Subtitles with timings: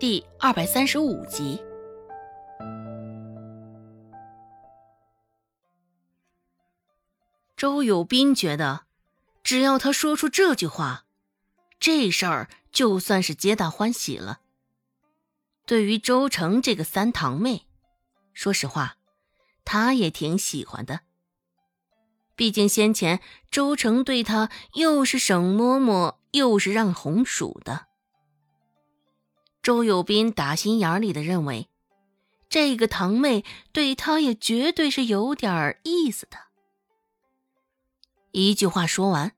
[0.00, 1.60] 第二百三十五集。
[7.56, 8.82] 周有斌觉得，
[9.42, 11.04] 只要他说出这句话，
[11.80, 14.38] 这事儿就算是皆大欢喜了。
[15.66, 17.66] 对于周成这个三堂妹，
[18.32, 18.98] 说实话，
[19.64, 21.00] 他也挺喜欢的。
[22.36, 23.20] 毕竟先前
[23.50, 27.87] 周成对他又是省嬷嬷，又是让红薯的。
[29.68, 31.68] 周有斌打心眼里的认为，
[32.48, 36.38] 这个堂妹对他也绝对是有点意思的。
[38.30, 39.32] 一句话说完，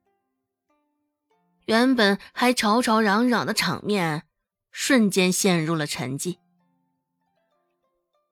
[1.65, 4.23] 原本还吵吵嚷嚷的场面
[4.71, 6.37] 瞬间陷入了沉寂。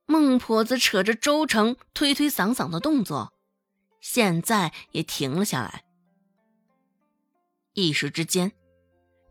[0.06, 3.34] 孟婆子扯着周成推推搡搡的动作，
[4.00, 5.84] 现在也停了下来。
[7.74, 8.54] 一时之间，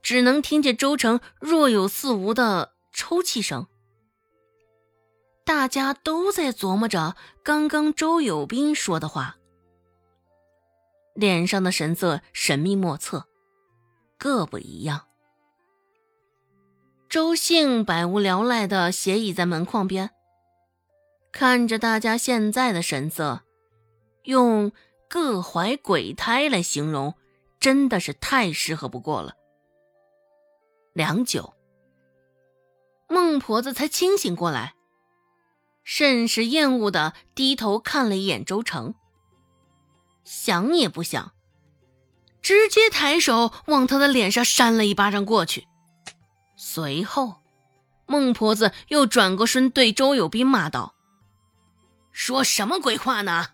[0.03, 3.67] 只能听见周成若有似无的抽泣声。
[5.45, 9.37] 大家都在琢磨着刚刚周有斌说的话。
[11.15, 13.27] 脸上的神色神秘莫测，
[14.19, 15.07] 各不一样。
[17.09, 20.11] 周兴百无聊赖的斜倚在门框边，
[21.33, 23.41] 看着大家现在的神色，
[24.25, 24.71] 用
[25.09, 27.15] “各怀鬼胎”来形容，
[27.59, 29.33] 真的是太适合不过了。
[30.99, 31.55] 良久，
[33.09, 34.75] 孟婆子才清醒过来，
[35.85, 38.97] 甚是厌恶的低头看了一眼周成。
[40.25, 41.35] 想也不想，
[42.43, 45.69] 直接抬手往他的脸上扇了一巴掌过去。
[46.57, 47.43] 随后，
[48.09, 50.97] 孟婆子又转过身对周有斌骂道
[52.11, 53.51] ：“说什么鬼话呢？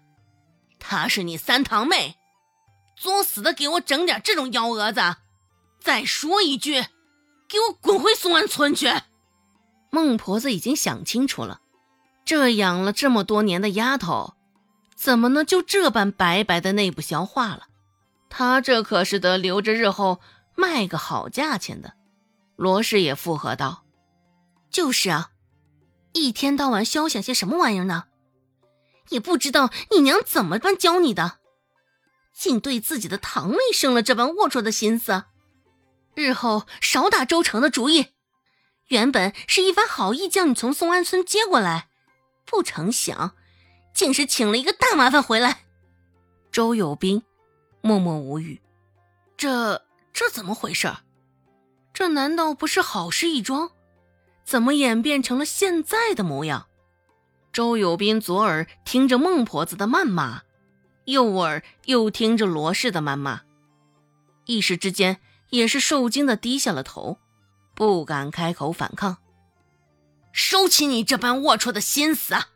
[0.78, 2.16] 她是你三堂妹，
[2.96, 5.16] 作死的给我整点这种幺蛾子！
[5.78, 6.82] 再说一句，
[7.48, 8.92] 给我滚回松安村去！”
[9.90, 11.60] 孟婆子已经想清楚了，
[12.24, 14.34] 这养了这么多年的丫头。
[14.96, 17.64] 怎么能就这般白白的内部消化了？
[18.30, 20.20] 她这可是得留着日后
[20.56, 21.94] 卖个好价钱的。
[22.56, 23.84] 罗氏也附和道
[24.70, 25.30] ：“就是啊，
[26.12, 28.04] 一天到晚消想些什么玩意儿呢？
[29.10, 31.38] 也不知道你娘怎么般教你的，
[32.33, 35.24] 竟对自己的堂妹生了这般龌龊的心思。
[36.14, 38.08] 日后少打周成的主意。
[38.89, 41.89] 原本是一番好意将你从松安村接过来，
[42.45, 43.35] 不成想……”
[43.95, 45.67] 竟是请了一个大麻烦回来。
[46.51, 47.23] 周有斌
[47.80, 48.61] 默默无语，
[49.36, 50.92] 这这怎么回事？
[51.92, 53.70] 这难道不是好事一桩？
[54.45, 56.67] 怎么演变成了现在的模样？
[57.52, 60.42] 周有斌左耳听着孟婆子的谩骂，
[61.05, 63.42] 右耳又听着罗氏的谩骂，
[64.46, 65.20] 一时之间
[65.54, 67.18] 也是受惊的低下了头，
[67.76, 69.18] 不敢开口反抗。
[70.32, 72.48] 收起你这般龌龊的心思啊！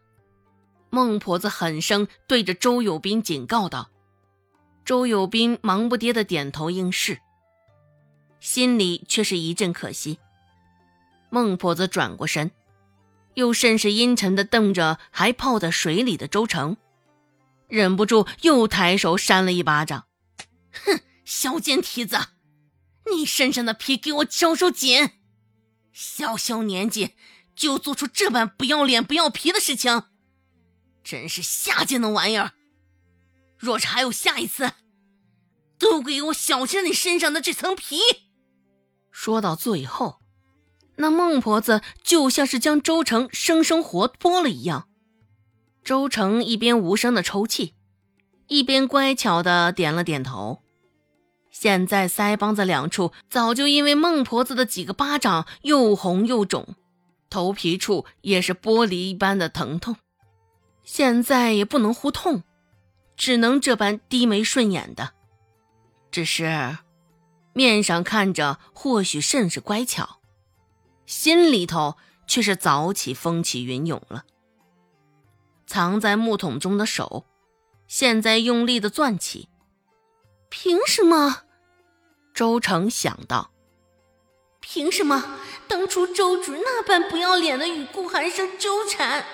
[0.90, 3.90] 孟婆子狠声对着周有斌警告道
[4.84, 7.20] ：“周有斌忙不迭的点头应是，
[8.40, 10.18] 心里却是一阵可惜。”
[11.30, 12.50] 孟婆子转过身，
[13.34, 16.76] 又甚是阴沉的瞪着还泡在水里的周成，
[17.68, 20.06] 忍不住又抬手扇了一巴掌
[20.84, 22.18] ：“哼，小贱蹄子，
[23.12, 25.10] 你身上的皮给我收收紧！
[25.92, 27.14] 小小年纪
[27.54, 30.04] 就做出这般不要脸、不要皮的事情！”
[31.02, 32.52] 真是下贱的玩意儿！
[33.56, 34.72] 若是还有下一次，
[35.78, 37.98] 都给我小心你身上的这层皮！
[39.10, 40.20] 说到最后，
[40.96, 44.88] 那孟婆子就像是将周成生生活剥了一样。
[45.82, 47.74] 周成一边无声的抽泣，
[48.46, 50.62] 一边乖巧的点了点头。
[51.50, 56.76] 现在腮帮子两处早就因为孟婆子的几个巴掌又红又肿，
[57.30, 59.96] 头皮处也是玻璃一般的疼痛。
[60.84, 62.42] 现在也不能呼痛，
[63.16, 65.12] 只能这般低眉顺眼的。
[66.10, 66.78] 只是
[67.52, 70.20] 面上看着或许甚是乖巧，
[71.04, 71.96] 心里头
[72.26, 74.24] 却是早起风起云涌了。
[75.66, 77.26] 藏在木桶中的手，
[77.86, 79.48] 现在用力的攥起。
[80.48, 81.42] 凭什么？
[82.34, 83.50] 周成想到，
[84.60, 89.24] 凭什么当初周芷那般不要脸的与顾寒生纠缠？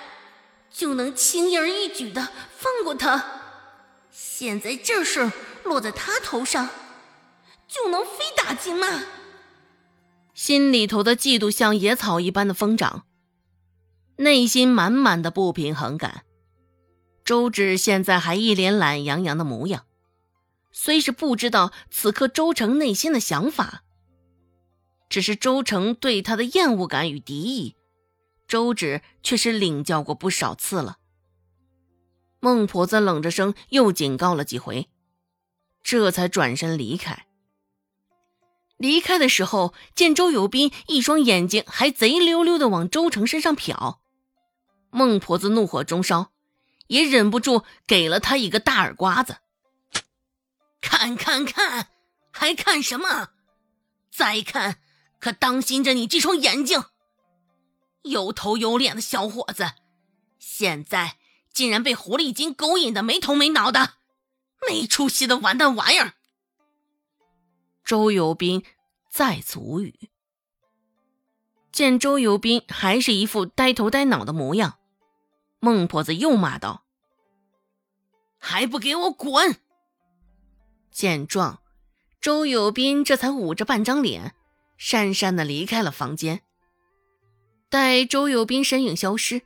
[0.71, 3.23] 就能轻而易举的放过他，
[4.11, 5.31] 现在这事儿
[5.63, 6.67] 落在他头上，
[7.67, 9.03] 就能非打即骂。
[10.33, 13.05] 心里头的嫉妒像野草一般的疯长，
[14.17, 16.25] 内心满满的不平衡感。
[17.23, 19.85] 周芷现在还一脸懒洋洋的模样，
[20.77, 23.83] 虽是不知道此刻周成内心的想法，
[25.07, 27.77] 只是周成对他的厌恶感与敌意，
[28.45, 30.97] 周芷却是领教过不少次了。
[32.41, 34.89] 孟婆子冷着声又警告了几回，
[35.81, 37.25] 这才转身离开。
[38.75, 43.99] 离开的时候，见周有斌一双眼睛还贼溜溜的往周成身上瞟，
[44.91, 46.33] 孟婆子怒火中烧，
[46.87, 49.37] 也忍不住给了他一个大耳刮子。
[50.85, 51.87] 看看看，
[52.31, 53.29] 还看什么？
[54.11, 54.79] 再看，
[55.19, 56.83] 可当心着你这双眼睛！
[58.03, 59.71] 有头有脸的小伙子，
[60.37, 61.17] 现在
[61.51, 63.95] 竟然被狐狸精勾引的没头没脑的，
[64.69, 66.13] 没出息的完蛋玩意儿！
[67.83, 68.63] 周有斌
[69.11, 70.11] 再次无语。
[71.71, 74.77] 见周有斌还是一副呆头呆脑的模样，
[75.59, 76.85] 孟婆子又骂道
[78.37, 79.59] ：“还不给我滚！”
[80.95, 81.59] 见状，
[82.21, 84.33] 周有斌这才捂着半张脸，
[84.79, 86.39] 讪讪的离开了房间。
[87.69, 89.41] 待周有斌身影消失，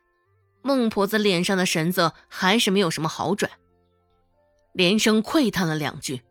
[0.62, 3.52] 孟婆子脸上的神色还是没有什么好转，
[4.74, 6.22] 连声喟叹了两句。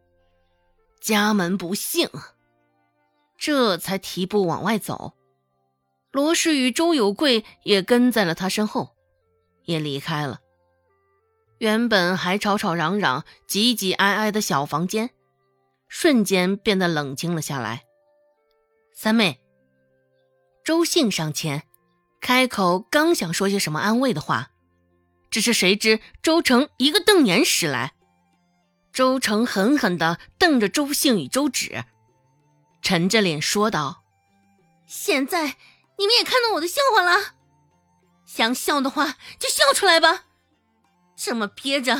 [1.00, 2.09] 家门不幸，
[3.37, 5.15] 这才提步往外走。
[6.12, 8.94] 罗氏与周有贵也跟在了他身后，
[9.65, 10.38] 也离开了。
[11.58, 15.10] 原本还吵吵嚷嚷、挤挤挨挨的小房间，
[15.88, 17.84] 瞬间变得冷清了下来。
[18.94, 19.40] 三妹，
[20.64, 21.64] 周信上前，
[22.20, 24.50] 开口刚想说些什么安慰的话，
[25.31, 27.94] 只是谁知周成一个瞪眼使来。
[28.93, 31.84] 周成狠狠地瞪着周兴与周芷，
[32.82, 34.02] 沉着脸说道
[34.87, 35.56] ：“现在
[35.99, 37.34] 你们也看到我的笑话了，
[38.25, 40.25] 想笑的话就笑出来吧，
[41.19, 41.94] 这么憋着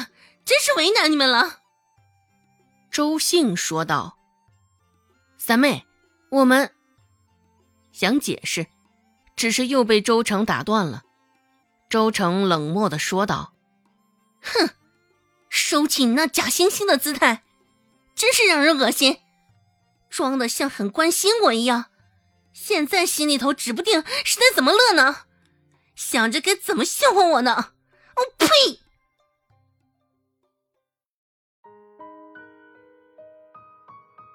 [0.44, 1.59] 真是为难你们了。”
[2.91, 4.17] 周兴说道
[5.37, 5.87] ：“三妹，
[6.31, 6.73] 我们
[7.93, 8.67] 想解释，
[9.37, 11.03] 只是又被周成打断了。”
[11.91, 13.53] 周成冷漠地说道
[14.41, 14.70] ：“哼。”
[15.50, 17.43] 收起你那假惺惺的姿态，
[18.15, 19.19] 真是让人恶心！
[20.11, 21.87] 装的像很关心我一样，
[22.53, 25.25] 现在心里头指不定是在怎么乐呢，
[25.94, 27.73] 想着该怎么笑话我呢？
[28.17, 28.49] 我呸！